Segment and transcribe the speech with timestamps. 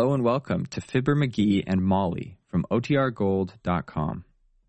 [0.00, 4.24] Hello and welcome to Fibber McGee and Molly from OTRGold.com.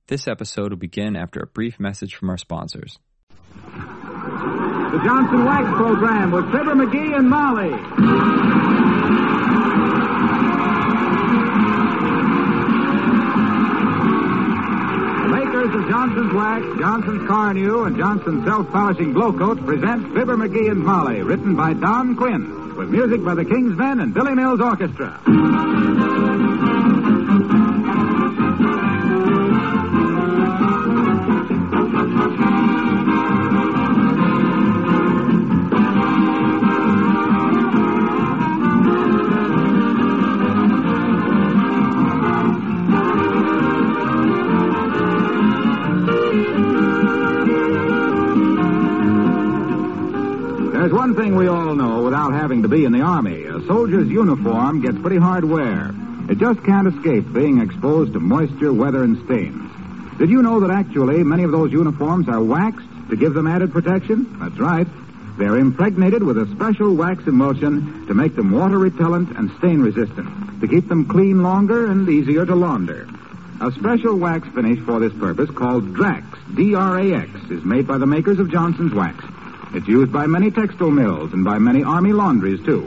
[0.07, 2.99] This episode will begin after a brief message from our sponsors.
[3.39, 7.69] The Johnson Wax Program with Fibber McGee and Molly.
[15.21, 20.69] The makers of Johnson's Wax, Johnson's Carnu, and Johnson's Self-Polishing Glow Coat present Fibber McGee
[20.69, 24.61] and Molly, written by Don Quinn, with music by the King's Men and Billy Mills
[24.61, 25.19] Orchestra.
[50.71, 53.43] There's one thing we all know without having to be in the Army.
[53.43, 55.91] A soldier's uniform gets pretty hard wear.
[56.29, 59.69] It just can't escape being exposed to moisture, weather, and stains.
[60.17, 63.73] Did you know that actually many of those uniforms are waxed to give them added
[63.73, 64.37] protection?
[64.39, 64.87] That's right.
[65.37, 70.61] They're impregnated with a special wax emulsion to make them water repellent and stain resistant,
[70.61, 73.09] to keep them clean longer and easier to launder.
[73.59, 76.25] A special wax finish for this purpose called Drax,
[76.55, 79.21] D-R-A-X, is made by the makers of Johnson's Wax.
[79.73, 82.81] It's used by many textile mills and by many army laundries, too.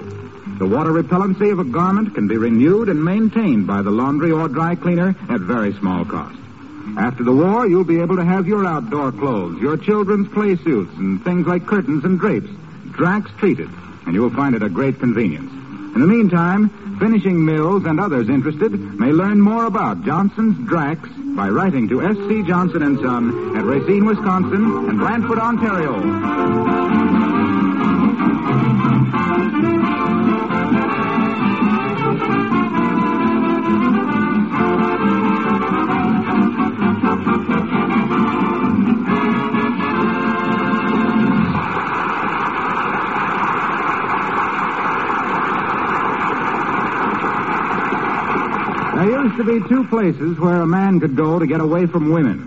[0.58, 4.48] The water repellency of a garment can be renewed and maintained by the laundry or
[4.48, 6.38] dry cleaner at very small cost.
[6.96, 10.92] After the war, you'll be able to have your outdoor clothes, your children's play suits,
[10.96, 12.50] and things like curtains and drapes,
[12.92, 13.70] Drax treated,
[14.06, 15.63] and you'll find it a great convenience.
[15.94, 21.48] In the meantime, finishing mills and others interested may learn more about Johnson's Drax by
[21.48, 22.42] writing to S.C.
[22.42, 25.94] Johnson and Son at Racine, Wisconsin, and Brantford, Ontario.
[49.34, 52.38] Used to be two places where a man could go to get away from women.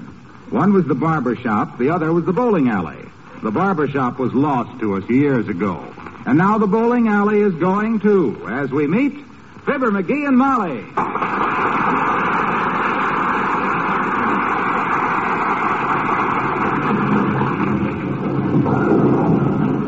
[0.50, 3.04] One was the barber shop, the other was the bowling alley.
[3.44, 5.94] The barber shop was lost to us years ago.
[6.26, 9.14] And now the bowling alley is going too, as we meet
[9.66, 10.78] Fibber McGee and Molly.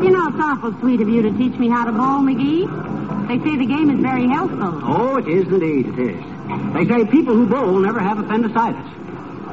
[0.04, 2.89] You know, it's awful sweet of you to teach me how to bowl, McGee.
[3.30, 4.80] They say the game is very healthful.
[4.82, 6.74] Oh, it is indeed, it is.
[6.74, 8.90] They say people who bowl never have appendicitis.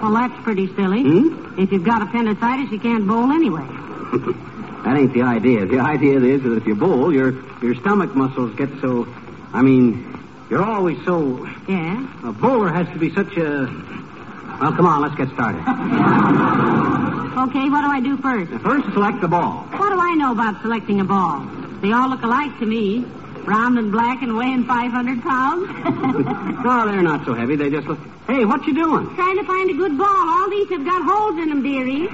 [0.01, 1.03] Well, that's pretty silly.
[1.03, 1.59] Hmm?
[1.59, 3.61] If you've got appendicitis, you can't bowl anyway.
[4.83, 5.67] that ain't the idea.
[5.67, 9.07] The idea is that if you bowl, your your stomach muscles get so.
[9.53, 11.45] I mean, you're always so.
[11.69, 12.01] Yeah?
[12.27, 13.67] A bowler has to be such a.
[14.59, 15.61] Well, come on, let's get started.
[17.38, 18.51] Okay, what do I do first?
[18.63, 19.59] First, select the ball.
[19.77, 21.45] What do I know about selecting a ball?
[21.81, 23.05] They all look alike to me.
[23.47, 25.69] Round and black and weighing 500 pounds.
[26.67, 27.55] No, they're not so heavy.
[27.55, 27.97] They just look.
[28.27, 29.07] Hey, what you doing?
[29.15, 30.05] Trying to find a good ball.
[30.09, 32.07] All these have got holes in them, dearie.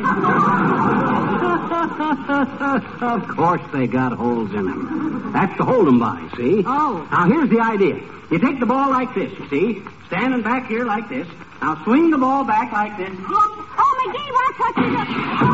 [3.02, 5.32] of course they got holes in them.
[5.34, 6.62] That's the hold 'em by, see?
[6.68, 7.08] Oh.
[7.12, 8.00] Now, here's the idea.
[8.30, 9.82] You take the ball like this, you see?
[10.08, 11.28] Standing back here like this.
[11.62, 13.10] Now, swing the ball back like this.
[13.10, 14.98] Oh, oh McGee, watch what you do.
[15.42, 15.50] Oh.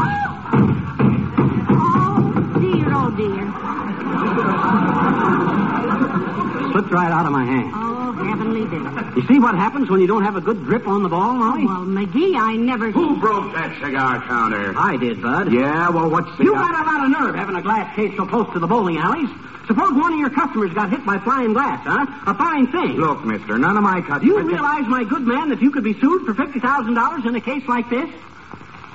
[1.80, 3.48] oh, dear, oh, dear.
[7.00, 7.72] Right out of my hand.
[7.74, 8.84] Oh, heavenly day.
[9.16, 11.66] You see what happens when you don't have a good grip on the ball, Molly?
[11.66, 12.92] Well, McGee, I never...
[12.92, 14.74] Who broke that cigar counter?
[14.76, 15.54] I did, Bud.
[15.54, 16.44] Yeah, well, what's the...
[16.44, 18.98] You got a lot of nerve having a glass case so close to the bowling
[18.98, 19.30] alleys.
[19.68, 22.06] Suppose one of your customers got hit by flying glass, huh?
[22.28, 22.98] A fine thing.
[22.98, 24.24] Look, mister, none of my customers...
[24.24, 27.64] You realize, my good man, that you could be sued for $50,000 in a case
[27.68, 28.10] like this?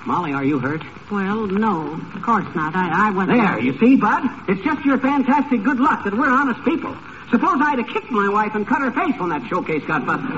[0.05, 0.83] Molly, are you hurt?
[1.11, 2.77] Well, no, of course not.
[2.77, 3.39] I, I wasn't...
[3.41, 4.25] There, you see, Bud?
[4.49, 6.95] It's just your fantastic good luck that we're honest people.
[7.35, 10.31] Suppose I'd have kicked my wife and cut her face when that showcase got busted.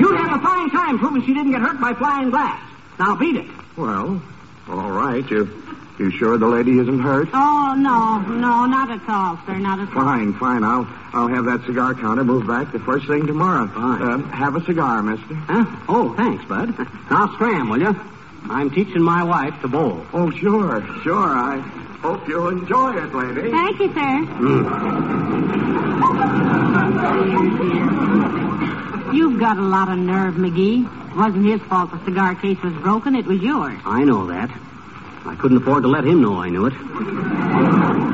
[0.00, 2.60] You'd have a fine time proving she didn't get hurt by flying glass.
[2.98, 3.46] Now beat it.
[3.76, 4.20] Well,
[4.68, 5.24] all right.
[5.30, 5.48] You,
[6.00, 7.28] you sure the lady isn't hurt?
[7.32, 10.02] Oh, no, no, not at all, sir, not at all.
[10.02, 10.64] Fine, fine.
[10.64, 13.68] I'll I'll have that cigar counter moved back the first thing tomorrow.
[13.68, 14.02] Fine.
[14.02, 15.34] Uh, have a cigar, mister.
[15.34, 15.64] Huh?
[15.88, 16.76] Oh, thanks, Bud.
[17.08, 17.94] Now scram, will you?
[18.48, 20.04] I'm teaching my wife to bowl.
[20.12, 21.14] Oh, sure, sure.
[21.14, 21.62] I
[22.02, 23.50] hope you'll enjoy it, lady.
[23.50, 24.24] Thank you, sir.
[24.24, 25.50] Hmm.
[29.14, 30.84] You've got a lot of nerve, McGee.
[31.10, 33.14] It wasn't his fault the cigar case was broken.
[33.16, 33.78] It was yours.
[33.84, 34.50] I know that.
[35.26, 36.72] I couldn't afford to let him know I knew it.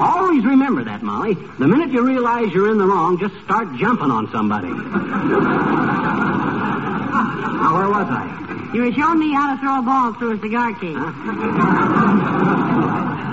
[0.01, 1.35] Always remember that, Molly.
[1.35, 4.69] The minute you realize you're in the wrong, just start jumping on somebody.
[4.69, 4.75] now,
[7.75, 8.71] where was I?
[8.75, 10.97] You were showing me how to throw a ball through a cigar case.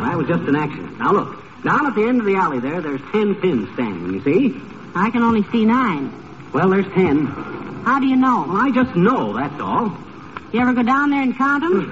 [0.04, 1.00] That was just an accident.
[1.00, 1.40] Now, look.
[1.64, 4.62] Down at the end of the alley there, there's ten pins standing, you see?
[4.94, 6.12] I can only see nine.
[6.52, 7.26] Well, there's ten.
[7.86, 8.44] How do you know?
[8.48, 9.98] Well, I just know, that's all.
[10.52, 11.88] You ever go down there and count them?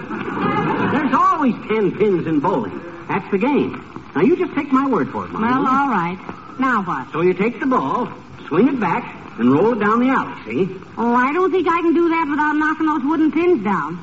[0.92, 2.81] There's always ten pins in bowling.
[3.08, 3.81] That's the game.
[4.13, 5.31] Now, you just take my word for it.
[5.31, 6.18] Well, all right.
[6.60, 7.13] Now what?
[7.13, 8.10] So you take the ball,
[8.50, 9.06] swing it back,
[9.40, 10.68] and roll it down the alley, see?
[10.98, 14.00] Oh, I don't think I can do that without knocking those wooden pins down.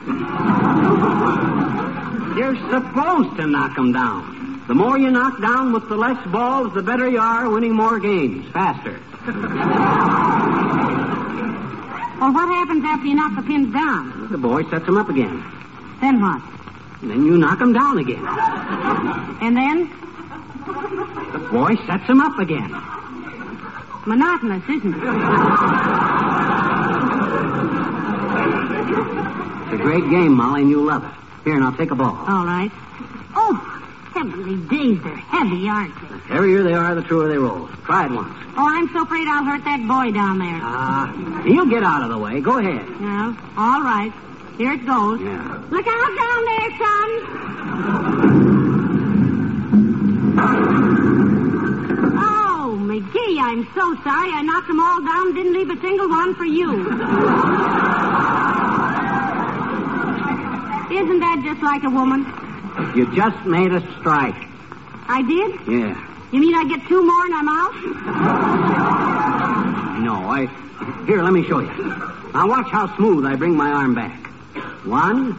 [2.38, 4.62] You're supposed to knock them down.
[4.69, 7.99] The more you knock down with the less balls, the better you are winning more
[7.99, 9.00] games, faster.
[12.20, 14.29] Well, what happens after you knock the pins down?
[14.31, 15.43] The boy sets them up again.
[16.00, 16.40] Then what?
[17.02, 18.25] And then you knock them down again.
[18.25, 19.90] And then?
[21.32, 22.70] The boy sets them up again.
[24.06, 25.02] Monotonous, isn't it?
[29.64, 31.18] It's a great game, Molly, and you love it.
[31.49, 32.15] Here, now take a ball.
[32.29, 32.71] All right.
[33.35, 33.55] Oh,
[34.12, 36.09] heavenly days, they're heavy, aren't they?
[36.09, 37.69] The heavier they are, the truer they roll.
[37.87, 38.37] Try it once.
[38.55, 40.61] Oh, I'm so afraid I'll hurt that boy down there.
[40.61, 41.11] Ah,
[41.47, 42.43] he'll get out of the way.
[42.43, 42.87] Go ahead.
[43.00, 44.12] No, all right.
[44.59, 45.23] Here it goes.
[45.23, 45.65] Yeah.
[45.71, 47.09] Look out down there, son.
[52.29, 54.33] Oh, McGee, I'm so sorry.
[54.35, 56.85] I knocked them all down, didn't leave a single one for you.
[60.90, 62.25] Isn't that just like a woman?
[62.96, 64.35] You just made a strike.
[65.11, 65.50] I did?
[65.69, 65.94] Yeah.
[66.32, 67.75] You mean I get two more and I'm out?
[70.00, 70.46] No, I.
[71.06, 71.69] Here, let me show you.
[72.32, 74.26] Now watch how smooth I bring my arm back.
[74.87, 75.35] One,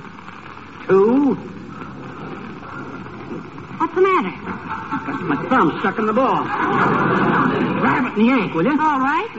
[0.88, 1.36] two.
[3.78, 4.32] What's the matter?
[5.08, 6.44] That's my thumb stuck in the ball.
[6.44, 8.72] Grab it and yank, will you?
[8.72, 9.30] All right.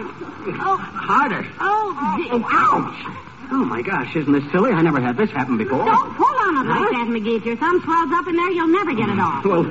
[0.62, 1.46] Oh, Harder.
[1.60, 1.94] oh,
[2.32, 3.16] Oh, ouch!
[3.52, 4.70] Oh, my gosh, isn't this silly?
[4.70, 5.85] I never had this happen before.
[5.85, 7.38] Don't pull on it like that, McGee.
[7.38, 9.20] If your thumb swells up in there, you'll never get it hmm.
[9.20, 9.44] off.
[9.44, 9.64] Well,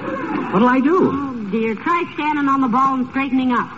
[0.52, 1.10] what'll I do?
[1.12, 1.76] Oh, dear.
[1.76, 3.70] Try standing on the ball and straightening up.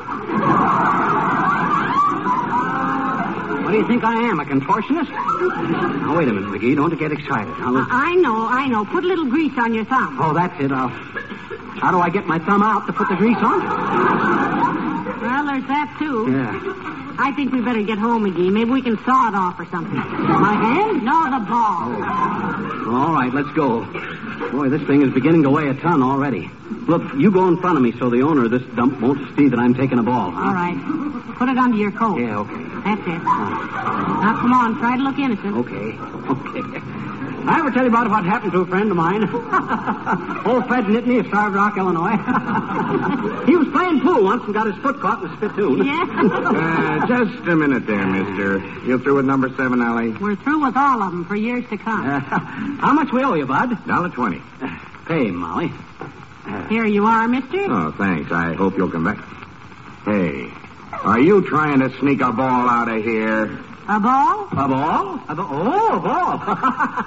[3.64, 5.10] What do you think I am, a contortionist?
[5.10, 6.76] Now, wait a minute, McGee.
[6.76, 7.54] Don't get excited.
[7.60, 7.88] Now, look.
[7.90, 8.86] I know, I know.
[8.86, 10.18] Put a little grease on your thumb.
[10.20, 10.72] Oh, that's it.
[10.72, 10.90] I'll...
[10.90, 14.61] How do I get my thumb out to put the grease on?
[15.52, 16.32] There's that, too.
[16.32, 17.16] Yeah.
[17.20, 18.50] I think we better get home, McGee.
[18.54, 19.96] Maybe we can saw it off or something.
[19.98, 21.04] My hand?
[21.04, 21.92] No, the ball.
[21.92, 22.96] Oh.
[22.96, 23.84] All right, let's go.
[24.52, 26.50] Boy, this thing is beginning to weigh a ton already.
[26.88, 29.50] Look, you go in front of me so the owner of this dump won't see
[29.50, 30.32] that I'm taking a ball.
[30.32, 30.40] huh?
[30.48, 31.36] All right.
[31.36, 32.18] Put it under your coat.
[32.22, 32.64] Yeah, okay.
[32.88, 33.20] That's it.
[33.22, 34.80] Now, come on.
[34.80, 35.58] Try to look innocent.
[35.68, 35.98] Okay.
[36.32, 36.62] Okay.
[37.48, 39.24] I ever tell you about what happened to a friend of mine?
[40.46, 42.12] Old Fred Nitney of Starved Rock, Illinois.
[43.46, 45.86] he was playing pool once and got his foot caught in a spittoon.
[45.86, 46.08] Yeah?
[46.62, 48.60] Uh, just a minute there, mister.
[48.86, 50.12] You're through with number seven, Alley?
[50.12, 52.08] We're through with all of them for years to come.
[52.08, 53.86] Uh, how much we owe you, Bud?
[53.88, 54.42] Dollar twenty.
[55.08, 55.72] Pay him, Molly.
[56.70, 57.66] Here you are, mister.
[57.70, 58.32] Oh, thanks.
[58.32, 59.18] I hope you'll come back.
[60.06, 60.50] Hey,
[60.92, 63.60] are you trying to sneak a ball out of here?
[63.92, 64.48] A ball?
[64.54, 65.20] A ball?
[65.28, 65.48] A ball?
[65.52, 66.38] Oh, a ball.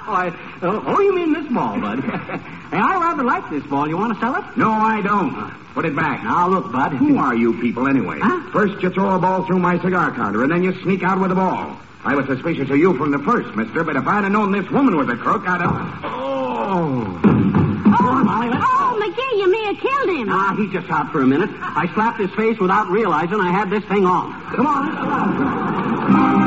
[0.05, 1.99] Why, oh, oh, you mean this ball, Bud?
[2.03, 3.87] hey, I rather like this ball.
[3.87, 4.43] You want to sell it?
[4.55, 5.51] No, I don't.
[5.73, 6.23] Put it back.
[6.23, 6.91] Now, look, Bud.
[6.93, 8.19] Who are you people anyway?
[8.21, 8.51] Huh?
[8.51, 11.31] First you throw a ball through my cigar counter, and then you sneak out with
[11.31, 11.75] a ball.
[12.03, 14.69] I was suspicious of you from the first, mister, but if I'd have known this
[14.69, 16.01] woman was a crook, I'd have...
[16.03, 17.19] Oh!
[17.23, 18.49] Come on, Molly.
[18.53, 20.27] Oh, McGee, you may have killed him.
[20.29, 21.49] Ah, he's just out for a minute.
[21.51, 24.39] I slapped his face without realizing I had this thing on.
[24.53, 26.44] Come on, let's go.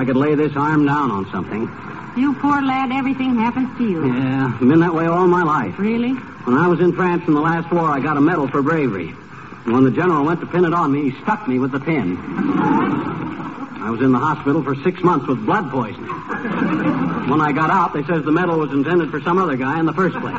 [0.00, 1.68] I could lay this arm down on something.
[2.16, 4.06] You poor lad, everything happens to you.
[4.06, 5.78] Yeah, been that way all my life.
[5.78, 6.12] Really?
[6.14, 9.08] When I was in France in the last war, I got a medal for bravery.
[9.10, 11.80] And when the general went to pin it on me, he stuck me with the
[11.80, 12.16] pin.
[12.16, 16.08] I was in the hospital for six months with blood poisoning.
[17.28, 19.84] When I got out, they says the medal was intended for some other guy in
[19.84, 20.32] the first place.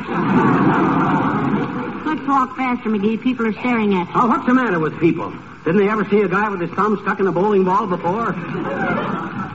[2.04, 3.22] Let's walk faster, McGee.
[3.22, 4.12] People are staring at you.
[4.16, 5.32] Oh, what's the matter with people?
[5.64, 8.32] Didn't they ever see a guy with his thumb stuck in a bowling ball before?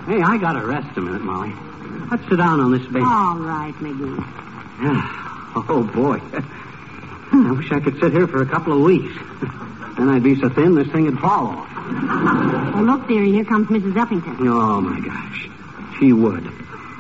[0.07, 1.53] Hey, I gotta rest a minute, Molly.
[2.09, 3.05] Let's sit down on this bench.
[3.05, 5.23] All right, McGee.
[5.69, 6.21] Oh, boy.
[7.33, 9.11] I wish I could sit here for a couple of weeks.
[9.97, 11.69] Then I'd be so thin this thing would fall off.
[12.75, 13.93] Oh, look, dearie, here comes Mrs.
[13.93, 14.37] Uppington.
[14.41, 15.49] Oh, my gosh.
[15.99, 16.43] She would.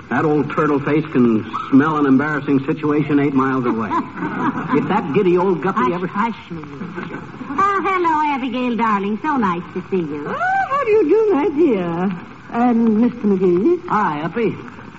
[0.09, 3.89] That old turtle face can smell an embarrassing situation eight miles away.
[3.91, 6.07] if that giddy old guppy Hush, ever...
[6.07, 7.21] hush, McGee.
[7.59, 9.19] Oh, hello, Abigail, darling.
[9.21, 10.25] So nice to see you.
[10.27, 12.36] Oh, how do you do, my dear?
[12.59, 13.21] And Mr.
[13.21, 13.87] McGee?
[13.87, 14.49] Hi, Uppy.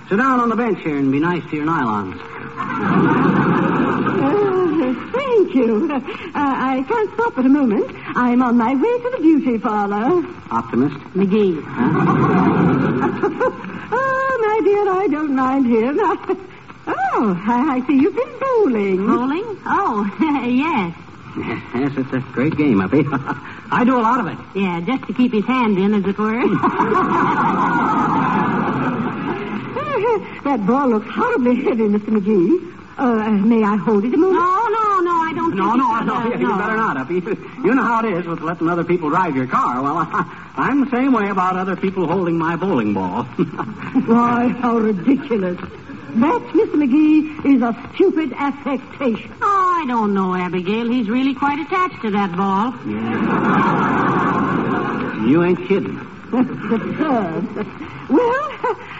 [0.07, 2.17] Sit down on the bench here and be nice to your nylons.
[4.21, 5.91] Oh, thank you.
[5.91, 5.99] Uh,
[6.33, 7.91] I can't stop at a moment.
[8.15, 10.25] I'm on my way to the beauty parlor.
[10.49, 10.95] Optimist?
[11.13, 11.61] McGee.
[13.91, 15.99] oh, my dear, I don't mind him.
[15.99, 19.05] oh, I I see you've been bowling.
[19.05, 19.57] Bowling?
[19.65, 20.05] Oh,
[20.47, 20.95] yes.
[21.75, 23.03] Yes, it's a great game, Uppy.
[23.71, 24.37] I do a lot of it.
[24.55, 26.31] Yeah, just to keep his hand in, as it were.
[30.43, 32.09] that ball looks horribly heavy, Mr.
[32.09, 32.65] McGee.
[32.97, 34.41] Uh, may I hold it a moment?
[34.41, 37.21] no, no, no, I don't No, no, no, you better not, Uppy.
[37.63, 39.81] You know how it is with letting other people drive your car.
[39.81, 39.99] Well,
[40.57, 43.23] I'm the same way about other people holding my bowling ball.
[43.23, 45.57] Why, how ridiculous.
[45.59, 46.73] That, Mr.
[46.73, 49.31] McGee, is a stupid affectation.
[49.41, 50.91] Oh, I don't know, Abigail.
[50.91, 52.73] He's really quite attached to that ball.
[55.25, 55.95] you ain't kidding.
[58.09, 58.49] Well,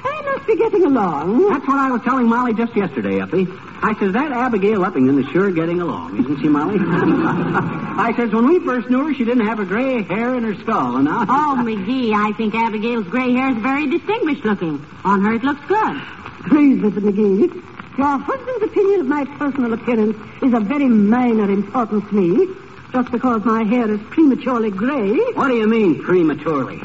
[0.05, 1.49] I must be getting along.
[1.49, 3.45] That's what I was telling Molly just yesterday, Uppy.
[3.81, 6.77] I says, that Abigail Uppington is sure getting along, isn't she, Molly?
[6.79, 10.55] I says, when we first knew her, she didn't have a gray hair in her
[10.61, 11.25] skull, and now...
[11.27, 14.85] Oh, McGee, I think Abigail's gray hair is very distinguished looking.
[15.03, 16.01] On her, it looks good.
[16.47, 16.99] Please, Mr.
[16.99, 17.78] McGee.
[17.97, 22.55] Your husband's opinion of my personal appearance is of very minor importance to me.
[22.93, 25.15] Just because my hair is prematurely gray.
[25.33, 26.81] What do you mean, prematurely?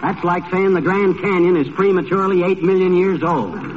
[0.00, 3.54] That's like saying the Grand Canyon is prematurely eight million years old.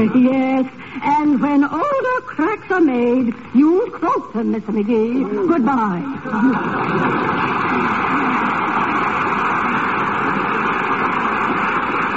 [0.00, 0.64] Yes,
[1.02, 4.72] and when older cracks are made, you'll croak them, Mr.
[4.72, 5.46] McGee.
[5.46, 6.02] Goodbye.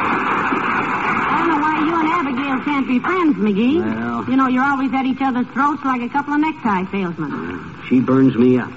[0.04, 3.80] I don't know why you and Abigail can't be friends, McGee.
[3.84, 7.30] Well- You know, you're always at each other's throats like a couple of necktie salesmen.
[7.32, 8.72] Ah, she burns me up.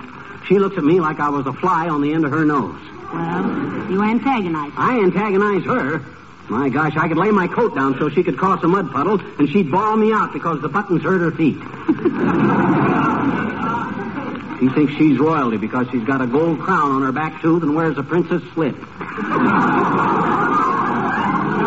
[0.46, 2.78] She looks at me like I was a fly on the end of her nose.
[3.12, 4.80] Well, you antagonize her.
[4.80, 6.02] I antagonize her.
[6.48, 9.20] My gosh, I could lay my coat down so she could cross a mud puddle,
[9.38, 11.56] and she'd bawl me out because the buttons hurt her feet.
[14.60, 17.74] she thinks she's royalty because she's got a gold crown on her back tooth and
[17.74, 18.76] wears a princess slip.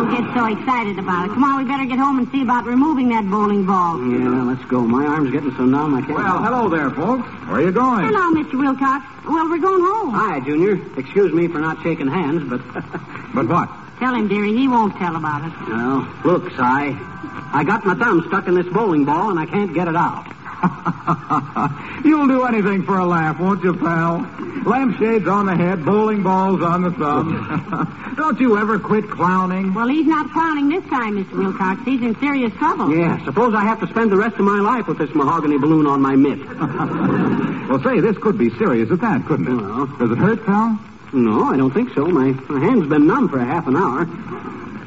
[0.09, 1.29] Don't get so excited about it.
[1.29, 4.01] Come on, we better get home and see about removing that bowling ball.
[4.09, 4.81] Yeah, let's go.
[4.81, 6.13] My arm's getting so numb I can't.
[6.17, 7.27] Well, hello there, folks.
[7.45, 8.05] Where are you going?
[8.05, 8.57] Hello, Mr.
[8.57, 9.05] Wilcox.
[9.27, 10.09] Well, we're going home.
[10.09, 10.81] Hi, Junior.
[10.97, 12.59] Excuse me for not shaking hands, but
[13.35, 13.69] But what?
[13.99, 14.55] Tell him, dearie.
[14.57, 15.53] He won't tell about it.
[15.69, 19.73] well, look, Si, I got my thumb stuck in this bowling ball and I can't
[19.75, 20.25] get it out.
[22.05, 24.19] You'll do anything for a laugh, won't you, pal?
[24.65, 28.13] Lampshades on the head, bowling balls on the thumb.
[28.17, 29.73] Don't you ever quit clowning?
[29.73, 31.37] Well, he's not clowning this time, Mr.
[31.37, 31.81] Wilcox.
[31.85, 32.95] He's in serious trouble.
[32.95, 35.87] Yeah, suppose I have to spend the rest of my life with this mahogany balloon
[35.87, 36.39] on my mitt.
[37.69, 39.61] Well, say, this could be serious at that, couldn't it?
[39.61, 39.85] Well.
[39.99, 40.79] Does it hurt, pal?
[41.13, 42.07] No, I don't think so.
[42.07, 44.05] My, my hand's been numb for a half an hour.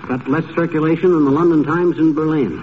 [0.09, 2.59] Got less circulation than the London Times in Berlin.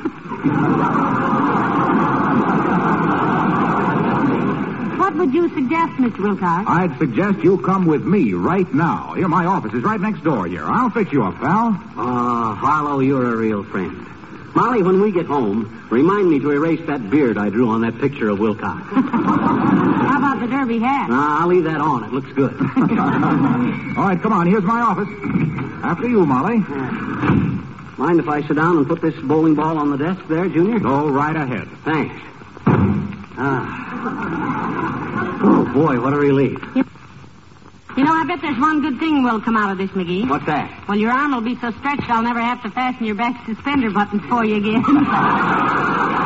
[5.10, 6.20] What would you suggest, Mr.
[6.20, 6.70] Wilcox?
[6.70, 9.16] I'd suggest you come with me right now.
[9.16, 10.64] Here, my office is right next door here.
[10.64, 11.76] I'll fix you up, pal.
[11.98, 14.06] Ah, Harlow, you're a real friend.
[14.54, 18.00] Molly, when we get home, remind me to erase that beard I drew on that
[18.00, 18.84] picture of Wilcox.
[18.94, 21.10] How about the derby hat?
[21.10, 22.04] Nah, I'll leave that on.
[22.04, 22.54] It looks good.
[23.98, 24.46] All right, come on.
[24.46, 25.10] Here's my office.
[25.84, 26.60] After you, Molly.
[27.98, 30.78] Mind if I sit down and put this bowling ball on the desk there, Junior?
[30.78, 31.68] Go right ahead.
[31.84, 32.16] Thanks.
[33.42, 34.98] Ah.
[35.42, 36.60] Oh, boy, what a relief.
[36.76, 40.30] You know, I bet there's one good thing will come out of this, McGee.
[40.30, 40.88] What's that?
[40.88, 43.90] Well, your arm will be so stretched I'll never have to fasten your back suspender
[43.90, 44.84] buttons for you again.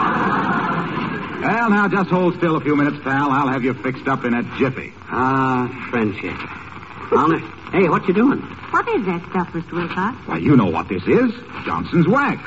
[1.43, 3.29] Well, now, just hold still a few minutes, pal.
[3.29, 4.93] I'll have you fixed up in a jiffy.
[5.09, 6.37] Ah, friendship.
[7.11, 7.45] Honest.
[7.73, 8.39] hey, what you doing?
[8.39, 9.73] What is that stuff, Mr.
[9.73, 10.17] Wilcox?
[10.25, 11.31] Why, you know what this is.
[11.65, 12.41] Johnson's wax.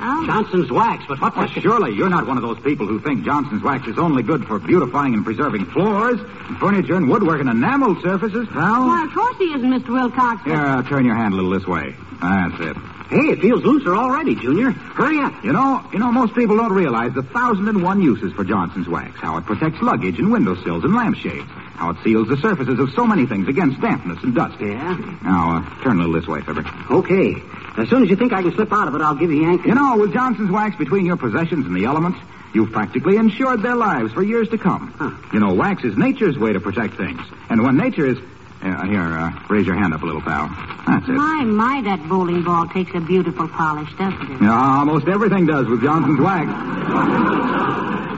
[0.00, 0.26] Oh.
[0.26, 1.62] Johnson's wax, but what's Oh, that?
[1.62, 4.58] surely you're not one of those people who think Johnson's wax is only good for
[4.58, 8.86] beautifying and preserving floors, and furniture, and woodwork and enamel surfaces, pal.
[8.86, 9.90] Why, of course he isn't, Mr.
[9.90, 10.42] Wilcox.
[10.44, 11.94] Here, uh, turn your hand a little this way.
[12.20, 12.76] That's it.
[13.10, 14.70] Hey, it feels looser already, Junior.
[14.72, 15.44] Hurry up.
[15.44, 18.88] You know, you know, most people don't realize the thousand and one uses for Johnson's
[18.88, 19.20] wax.
[19.20, 21.44] How it protects luggage and windowsills and lampshades.
[21.76, 24.60] How it seals the surfaces of so many things against dampness and dust.
[24.60, 25.18] Yeah?
[25.22, 26.64] Now, uh, turn a little this way, Fibber.
[26.90, 27.34] Okay.
[27.76, 29.68] As soon as you think I can slip out of it, I'll give you Yankee.
[29.68, 32.18] You know, with Johnson's wax between your possessions and the elements,
[32.54, 34.94] you've practically insured their lives for years to come.
[34.96, 35.10] Huh.
[35.32, 37.20] You know, wax is nature's way to protect things.
[37.50, 38.18] And when nature is...
[38.64, 40.48] Uh, here, uh, raise your hand up a little, pal.
[40.86, 41.12] That's it.
[41.12, 44.40] My, my, that bowling ball takes a beautiful polish, doesn't it?
[44.40, 46.48] Yeah, almost everything does with Johnson's wax.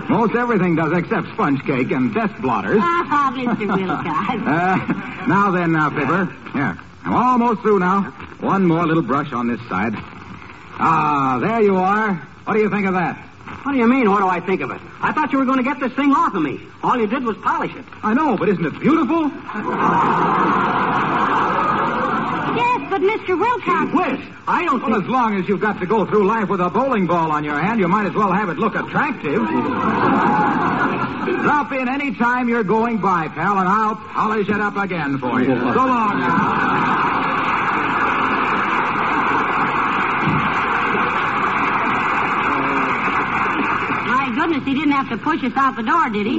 [0.08, 2.78] Most everything does except sponge cake and desk blotters.
[2.80, 3.66] Ah, Mr.
[3.66, 4.06] Wilcox.
[4.46, 6.26] Uh, now then, now, Fibber.
[6.52, 6.78] Here.
[7.04, 8.02] I'm almost through now.
[8.40, 9.94] One more little brush on this side.
[10.78, 12.14] Ah, there you are.
[12.44, 13.25] What do you think of that?
[13.66, 14.80] What do you mean, what do I think of it?
[15.00, 16.60] I thought you were going to get this thing off of me.
[16.84, 17.84] All you did was polish it.
[18.00, 19.22] I know, but isn't it beautiful?
[19.26, 19.34] yes,
[22.88, 23.34] but Mr.
[23.36, 23.92] Wilcox.
[23.92, 25.02] Whiz, I don't Well, think...
[25.02, 27.58] as long as you've got to go through life with a bowling ball on your
[27.58, 29.42] hand, you might as well have it look attractive.
[31.42, 35.40] Drop in any time you're going by, pal, and I'll polish it up again for
[35.40, 35.48] you.
[35.48, 36.86] So long now.
[44.06, 46.38] My goodness, he didn't have to push us out the door, did he?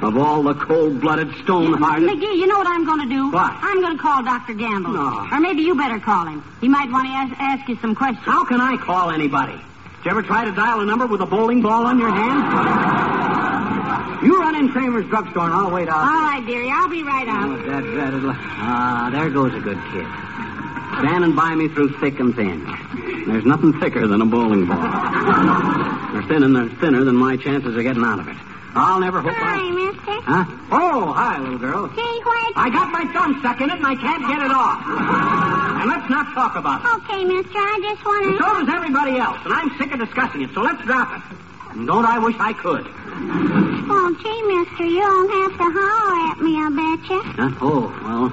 [0.00, 2.08] Of all the cold-blooded, stone-hearted...
[2.08, 3.30] McGee, you know what I'm going to do?
[3.32, 3.50] What?
[3.52, 4.54] I'm going to call Dr.
[4.54, 4.92] Gamble.
[4.92, 5.26] No.
[5.30, 6.42] Or maybe you better call him.
[6.60, 8.24] He might want to ask, ask you some questions.
[8.24, 9.52] How can I call anybody?
[9.54, 12.44] Did you ever try to dial a number with a bowling ball on your hand?
[14.24, 16.22] You run in Kramer's drugstore and I'll wait All out.
[16.22, 17.66] right, dearie, I'll be right Oh, out.
[17.66, 18.12] that, that.
[18.58, 20.06] Ah, there goes a good kid.
[21.06, 22.64] Standing by me through thick and thin.
[23.26, 24.78] There's nothing thicker than a bowling ball.
[26.28, 28.36] They're thin and thinner than my chances of getting out of it.
[28.74, 29.70] I'll never hope Hi, I...
[29.72, 30.20] mister.
[30.28, 30.44] Huh?
[30.70, 31.88] Oh, hi, little girl.
[31.88, 32.52] Gee, what?
[32.54, 34.84] I got my thumb stuck in it and I can't get it off.
[35.80, 36.88] And let's not talk about it.
[37.00, 38.44] Okay, mister, I just want to...
[38.44, 41.22] so does everybody else, and I'm sick of discussing it, so let's drop it.
[41.72, 42.84] And don't I wish I could?
[42.84, 47.18] Oh, gee, mister, you don't have to holler at me, I betcha.
[47.40, 47.64] Huh?
[47.64, 48.28] Oh, well,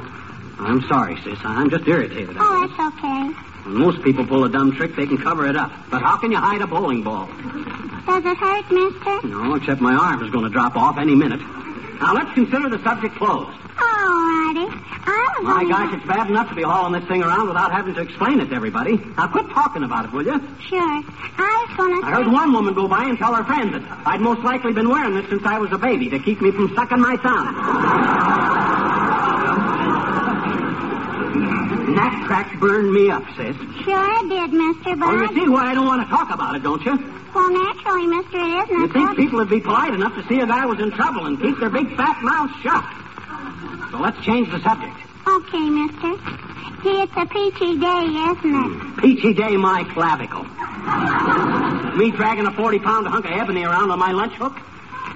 [0.59, 1.39] I'm sorry, sis.
[1.45, 2.35] I'm just irritated.
[2.37, 3.31] Oh, that's okay.
[3.65, 5.71] When most people pull a dumb trick, they can cover it up.
[5.89, 7.25] But how can you hide a bowling ball?
[8.05, 9.27] Does it hurt, mister?
[9.27, 11.41] No, except my arm is going to drop off any minute.
[11.99, 13.57] Now, let's consider the subject closed.
[13.77, 14.67] All righty.
[15.07, 15.71] I was My only...
[15.71, 18.49] gosh, it's bad enough to be hauling this thing around without having to explain it
[18.49, 18.97] to everybody.
[19.17, 20.39] Now, quit talking about it, will you?
[20.69, 20.79] Sure.
[20.79, 23.81] I was going to I heard one woman go by and tell her friend that
[24.05, 26.73] I'd most likely been wearing this since I was a baby to keep me from
[26.75, 28.94] sucking my thumb.
[31.35, 33.55] And that crack burned me up, sis.
[33.83, 36.63] Sure did, mister, but Well, you see why I don't want to talk about it,
[36.63, 36.95] don't you?
[37.33, 38.79] Well, naturally, mister, it isn't.
[38.79, 41.39] You think people would be polite enough to see a guy was in trouble and
[41.41, 42.83] keep their big fat mouths shut.
[43.91, 44.95] So let's change the subject.
[45.27, 46.15] Okay, mister.
[46.83, 48.71] Gee, it's a peachy day, isn't it?
[48.71, 48.99] Hmm.
[48.99, 50.43] Peachy day, my clavicle.
[51.97, 54.55] Me dragging a 40-pound hunk of ebony around on my lunch hook?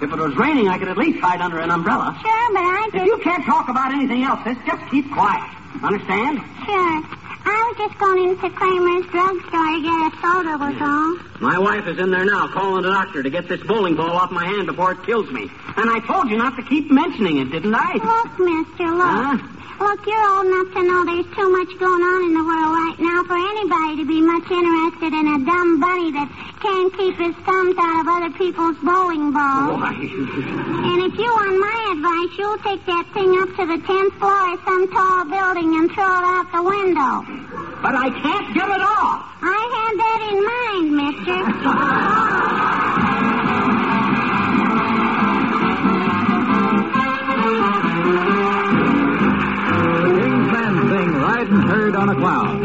[0.01, 2.17] If it was raining, I could at least hide under an umbrella.
[2.21, 5.58] Sure, but I If you can't talk about anything else, sis, just keep quiet.
[5.83, 6.39] Understand?
[6.65, 7.03] Sure.
[7.45, 11.17] I was just going into Kramer's drugstore to get a soda, was all.
[11.39, 14.31] My wife is in there now calling the doctor to get this bowling ball off
[14.31, 15.49] my hand before it kills me.
[15.77, 17.93] And I told you not to keep mentioning it, didn't I?
[17.93, 19.07] Look, mister, look.
[19.07, 19.37] Huh?
[19.79, 22.99] Look, you're old enough to know there's too much going on in the world right
[22.99, 26.27] now for anybody to be much interested in a dumb bunny that
[26.59, 29.79] can't keep his thumbs out of other people's bowling balls.
[29.79, 29.95] Why?
[29.95, 34.43] And if you want my advice, you'll take that thing up to the tenth floor
[34.51, 37.23] of some tall building and throw it out the window.
[37.79, 39.31] But I can't get it off.
[39.39, 42.58] I had that in mind, mister.
[51.49, 52.59] riding herd on a cloud.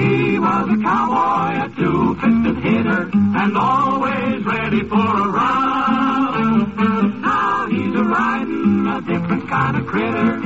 [0.00, 6.76] He was a cowboy, a two-fisted hitter, and always ready for a round.
[7.22, 10.40] Now he's a riding a different kind of critter.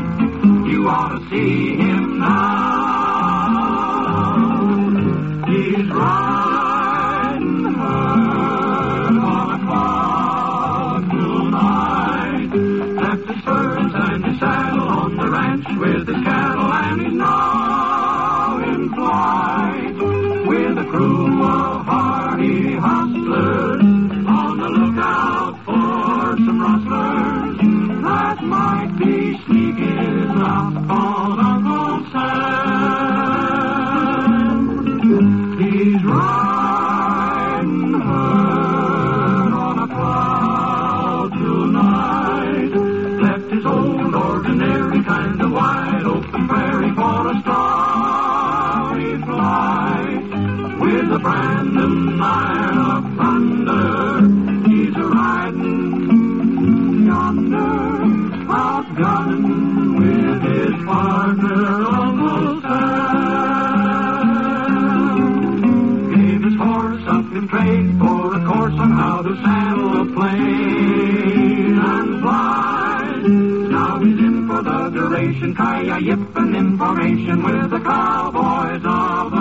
[0.68, 3.04] You ought to see him now.
[5.46, 6.34] He's riding
[16.06, 16.63] the herd on
[76.96, 79.34] with the cowboys of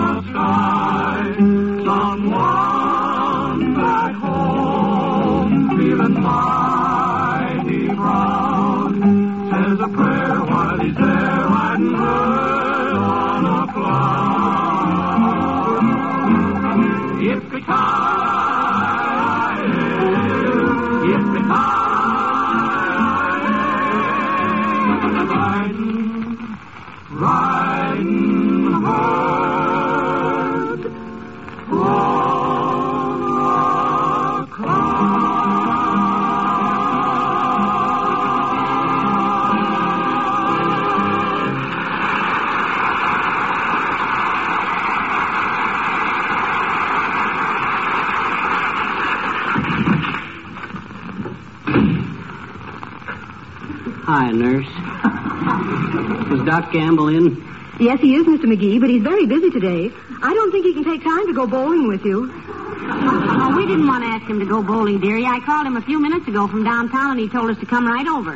[54.05, 54.67] Hi, nurse.
[54.67, 57.41] Is Doc Gamble in?
[57.79, 58.43] Yes, he is, Mr.
[58.45, 59.89] McGee, but he's very busy today.
[60.21, 62.29] I don't think he can take time to go bowling with you.
[62.29, 65.25] Oh, we didn't want to ask him to go bowling, dearie.
[65.25, 67.87] I called him a few minutes ago from downtown, and he told us to come
[67.87, 68.31] right over.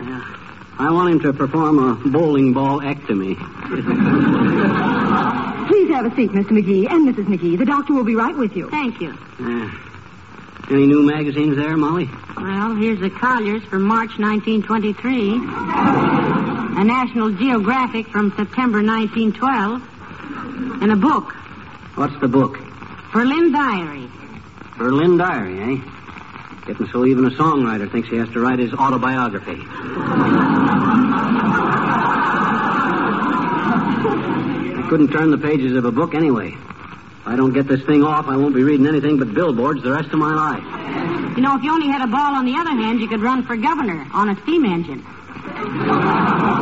[0.80, 3.36] I want him to perform a bowling ball ectomy.
[5.68, 6.52] Please have a seat, Mr.
[6.52, 7.26] McGee and Mrs.
[7.26, 7.58] McGee.
[7.58, 8.70] The doctor will be right with you.
[8.70, 9.18] Thank you.
[9.40, 9.70] Uh,
[10.70, 12.10] any new magazines there, Molly?
[12.36, 15.34] Well, here's the Collier's from March 1923,
[16.80, 21.34] a National Geographic from September 1912, and a book,
[21.96, 22.60] What's the book?
[23.12, 24.08] Berlin Diary.
[24.78, 25.78] Berlin Diary, eh?
[26.68, 29.58] Getting so even a songwriter thinks he has to write his autobiography.
[34.78, 36.54] I couldn't turn the pages of a book anyway.
[37.28, 39.92] If I don't get this thing off, I won't be reading anything but billboards the
[39.92, 40.64] rest of my life.
[41.36, 43.44] You know, if you only had a ball on the other hand, you could run
[43.44, 45.04] for governor on a steam engine.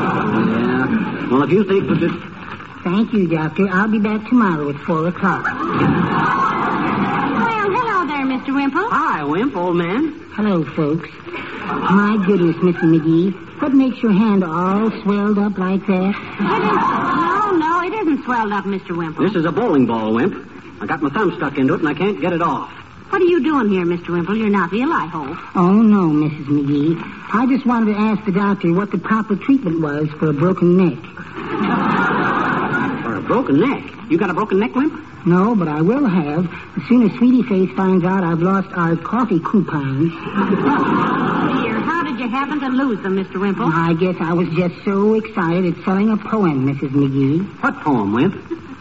[0.02, 1.30] Yeah.
[1.30, 2.12] Well, if you think that this...
[2.84, 3.68] Thank you, Doctor.
[3.70, 5.46] I'll be back tomorrow at 4 o'clock.
[5.46, 5.54] Well,
[7.70, 8.52] hello there, Mr.
[8.56, 8.90] Wimple.
[8.90, 10.20] Hi, Wimp, old man.
[10.34, 11.10] Hello, folks.
[11.12, 12.86] My goodness, Mr.
[12.86, 13.36] McGee.
[13.62, 16.16] What makes your hand all swelled up like that?
[16.40, 16.78] It is...
[17.22, 18.98] No, no, it isn't swelled up, Mr.
[18.98, 19.24] Wimple.
[19.24, 20.54] This is a bowling ball, Wimp.
[20.82, 22.70] I got my thumb stuck into it and I can't get it off.
[23.10, 24.10] What are you doing here, Mr.
[24.10, 24.36] Wimple?
[24.36, 25.38] You're not ill, I hope.
[25.56, 26.46] Oh, no, Mrs.
[26.48, 27.00] McGee.
[27.34, 30.76] I just wanted to ask the doctor what the proper treatment was for a broken
[30.76, 31.00] neck.
[33.04, 33.84] For a broken neck.
[34.10, 34.94] You got a broken neck, Wimp?
[35.26, 36.46] No, but I will have
[36.78, 40.12] as soon as Sweetie Face finds out I've lost our coffee coupons.
[40.12, 43.40] Here, how did you happen to lose them, Mr.
[43.40, 43.66] Wimple?
[43.72, 46.90] I guess I was just so excited at selling a poem, Mrs.
[46.90, 47.46] McGee.
[47.64, 48.36] What poem, Wimp?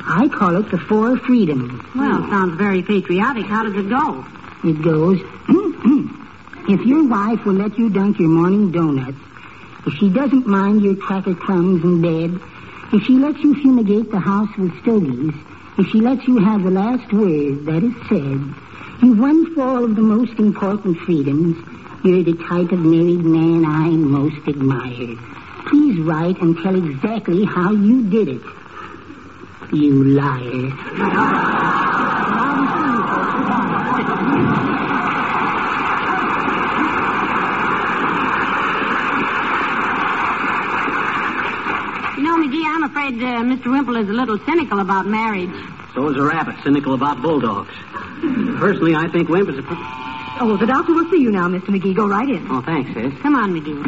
[0.06, 1.82] I call it The Four Freedoms.
[1.94, 3.46] Well, it sounds very patriotic.
[3.46, 4.24] How does it go?
[4.62, 6.72] It goes, hmm, hmm.
[6.72, 9.16] if your wife will let you dunk your morning donuts,
[9.86, 12.40] if she doesn't mind your cracker crumbs in bed,
[12.92, 15.34] if she lets you fumigate the house with stogies,
[15.78, 18.54] if she lets you have the last word, that is said,
[19.02, 21.56] you've won four of the most important freedoms.
[22.04, 25.16] You're the type of married man I most admire.
[25.66, 28.42] Please write and tell exactly how you did it.
[29.74, 30.70] You lie.
[42.16, 43.66] You know, McGee, I'm afraid uh, Mr.
[43.66, 45.50] Wimple is a little cynical about marriage.
[45.94, 47.74] So is a rabbit cynical about bulldogs.
[48.60, 49.64] Personally, I think Wimp is a...
[50.40, 51.70] Oh, the doctor will see you now, Mr.
[51.70, 51.96] McGee.
[51.96, 52.46] Go right in.
[52.48, 53.12] Oh, thanks, Sis.
[53.20, 53.82] Come on, McGee.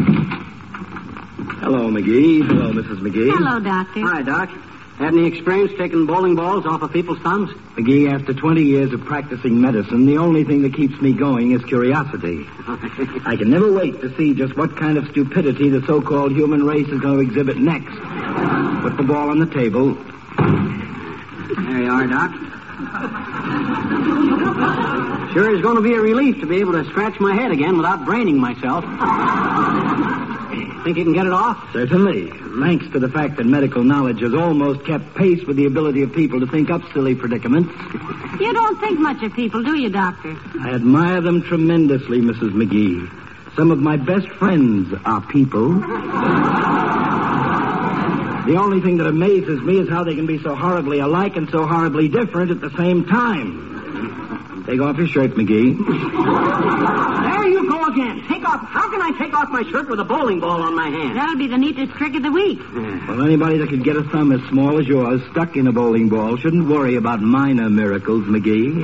[1.61, 2.45] Hello, McGee.
[2.45, 2.99] Hello, Mrs.
[2.99, 3.31] McGee.
[3.31, 4.01] Hello, Doctor.
[4.01, 4.51] Hi, Doc.
[4.99, 7.51] Had any experience taking bowling balls off of people's thumbs?
[7.77, 11.63] McGee, after 20 years of practicing medicine, the only thing that keeps me going is
[11.65, 12.47] curiosity.
[13.27, 16.89] I can never wait to see just what kind of stupidity the so-called human race
[16.89, 17.93] is going to exhibit next.
[18.81, 19.93] Put the ball on the table.
[21.57, 22.33] There you are, Doc.
[25.35, 27.77] Sure is going to be a relief to be able to scratch my head again
[27.77, 28.83] without braining myself.
[30.87, 31.73] Think you can get it off?
[31.73, 32.31] Certainly.
[32.61, 36.13] Thanks to the fact that medical knowledge has almost kept pace with the ability of
[36.13, 37.73] people to think up silly predicaments.
[38.39, 40.37] You don't think much of people, do you, Doctor?
[40.61, 42.53] I admire them tremendously, Mrs.
[42.53, 43.57] McGee.
[43.57, 45.83] Some of my best friends are people.
[48.47, 51.51] The only thing that amazes me is how they can be so horribly alike and
[51.51, 54.65] so horribly different at the same time.
[54.69, 57.23] Take off your shirt, McGee.
[57.97, 58.29] There you go again.
[58.29, 58.61] Take off.
[58.69, 61.17] How can I take off my shirt with a bowling ball on my hand?
[61.17, 62.59] That'll be the neatest trick of the week.
[63.09, 66.09] Well, anybody that could get a thumb as small as yours stuck in a bowling
[66.09, 68.75] ball shouldn't worry about minor miracles, McGee.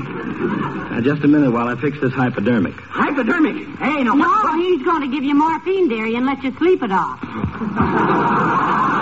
[0.90, 2.74] Now, just a minute while I fix this hypodermic.
[2.80, 3.66] Hypodermic.
[3.78, 4.14] Hey, no.
[4.14, 7.18] No, what- he's going to give you morphine, dearie, and let you sleep it off.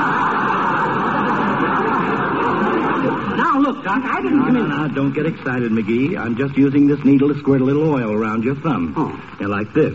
[3.84, 4.70] Doc, I didn't No, come no, in.
[4.70, 6.16] no, don't get excited, McGee.
[6.18, 8.94] I'm just using this needle to squirt a little oil around your thumb.
[8.96, 9.36] Oh.
[9.40, 9.94] Yeah, like this.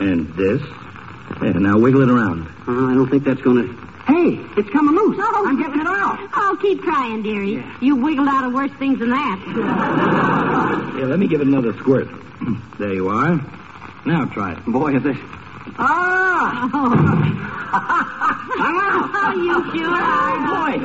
[0.00, 0.60] And this.
[1.42, 2.46] Yeah, now wiggle it around.
[2.66, 3.82] Uh, I don't think that's going to.
[4.06, 5.16] Hey, it's coming loose.
[5.20, 5.44] Oh.
[5.46, 6.18] I'm getting it out.
[6.34, 7.64] Oh, keep trying, dearie.
[7.80, 10.92] You wiggled out of worse things than that.
[10.96, 12.08] Here, let me give it another squirt.
[12.78, 13.40] there you are.
[14.04, 14.64] Now try it.
[14.66, 15.16] Boy, is this.
[15.78, 17.38] Ah!
[19.24, 20.38] Oh, you sure are.
[20.68, 20.78] Boy,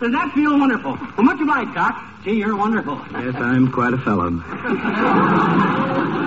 [0.00, 0.96] does that feel wonderful?
[1.16, 2.02] Well, much obliged, Doc.
[2.24, 2.98] Gee, you're wonderful.
[3.12, 4.30] Yes, I'm quite a fellow.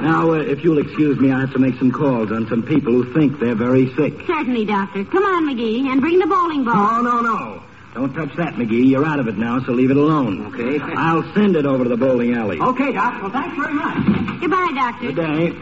[0.03, 2.93] now, uh, if you'll excuse me, I have to make some calls on some people
[2.93, 4.13] who think they're very sick.
[4.27, 5.03] Certainly, Doctor.
[5.05, 6.75] Come on, McGee, and bring the bowling ball.
[6.75, 7.63] Oh, no, no.
[7.95, 8.87] Don't touch that, McGee.
[8.89, 10.53] You're out of it now, so leave it alone.
[10.53, 10.79] Okay.
[10.79, 12.59] I'll send it over to the bowling alley.
[12.59, 13.21] Okay, Doc.
[13.21, 13.97] Well, thanks very much.
[14.41, 15.11] Goodbye, Doctor.
[15.11, 15.53] Good day.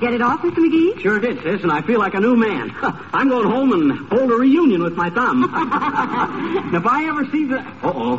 [0.00, 0.58] Get it off, Mr.
[0.58, 1.00] McGee?
[1.00, 2.74] Sure did, sis, and I feel like a new man.
[3.12, 5.44] I'm going home and hold a reunion with my thumb.
[5.44, 7.60] And if I ever see the...
[7.60, 8.16] Uh-oh.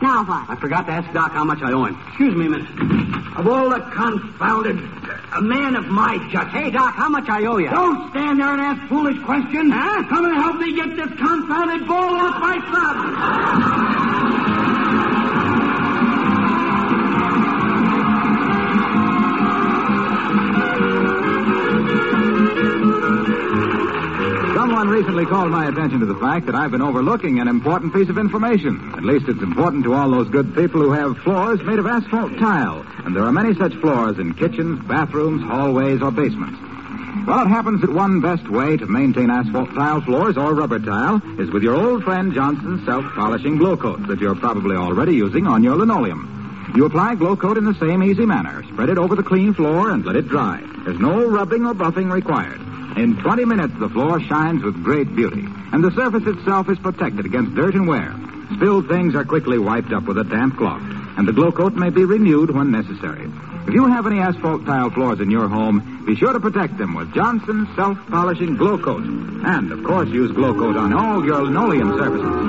[0.00, 0.48] Now what?
[0.48, 2.00] I forgot to ask Doc how much I owe him.
[2.08, 3.36] Excuse me a minute.
[3.36, 4.78] Of all the confounded...
[5.30, 6.64] A man of my judgment.
[6.64, 7.68] Hey, Doc, how much I owe you?
[7.68, 9.70] Don't stand there and ask foolish questions.
[9.74, 10.08] Huh?
[10.08, 14.47] Come and help me get this confounded ball off my thumb.
[24.78, 28.08] Someone recently called my attention to the fact that I've been overlooking an important piece
[28.08, 28.94] of information.
[28.94, 32.38] At least it's important to all those good people who have floors made of asphalt
[32.38, 32.86] tile.
[33.04, 36.60] And there are many such floors in kitchens, bathrooms, hallways, or basements.
[37.26, 41.20] Well, it happens that one best way to maintain asphalt tile floors or rubber tile
[41.40, 45.64] is with your old friend Johnson's self-polishing glow coat that you're probably already using on
[45.64, 46.70] your linoleum.
[46.76, 48.62] You apply glow coat in the same easy manner.
[48.72, 50.62] Spread it over the clean floor and let it dry.
[50.84, 52.60] There's no rubbing or buffing required.
[52.96, 57.26] In 20 minutes, the floor shines with great beauty, and the surface itself is protected
[57.26, 58.14] against dirt and wear.
[58.56, 60.82] Spilled things are quickly wiped up with a damp cloth,
[61.16, 63.30] and the glow coat may be renewed when necessary.
[63.68, 66.94] If you have any asphalt tile floors in your home, be sure to protect them
[66.94, 69.04] with Johnson's self-polishing glow coat.
[69.04, 72.48] And, of course, use glow coat on all your linoleum surfaces.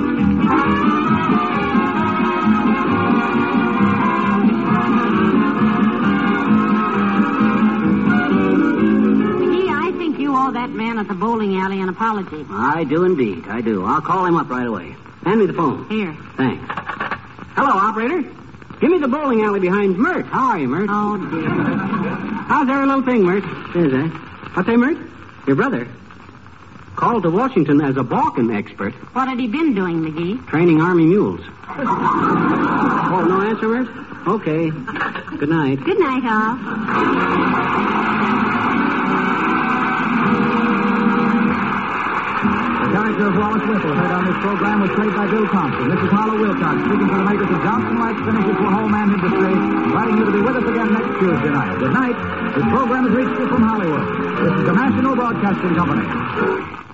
[10.50, 12.44] Owe that man at the bowling alley an apology.
[12.50, 13.44] I do indeed.
[13.46, 13.84] I do.
[13.84, 14.96] I'll call him up right away.
[15.22, 15.88] Hand me the phone.
[15.88, 16.12] Here.
[16.36, 16.64] Thanks.
[17.54, 18.22] Hello, operator.
[18.80, 20.26] Give me the bowling alley behind Myrt.
[20.26, 20.88] How are you, Myrt?
[20.90, 21.48] Oh, dear.
[22.48, 23.44] How's every little thing, Myrt?
[23.76, 24.10] Is that?
[24.54, 24.98] What's that, Myrt?
[25.46, 25.86] Your brother?
[26.96, 30.44] Called to Washington as a balkan expert, What had he been doing, McGee?
[30.48, 31.42] training Army mules.
[31.68, 33.88] oh, no answer, Myrt?
[34.26, 34.70] Okay.
[35.38, 35.78] Good night.
[35.84, 37.99] Good night, all.
[43.20, 45.92] Of Wallace Wimple heard on this program was played by Bill Thompson.
[45.92, 49.12] This is Harlow Wilcox speaking for the makers of Johnson Wax Finishes for Home and
[49.12, 51.76] Industry, inviting you to be with us again next Tuesday night.
[51.76, 52.16] Good night.
[52.56, 54.04] This program has reached you from Hollywood.
[54.40, 56.89] This is the National Broadcasting Company.